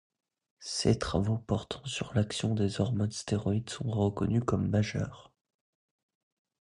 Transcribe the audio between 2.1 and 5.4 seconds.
l'action des hormones stéroïdes sont reconnus comme majeurs.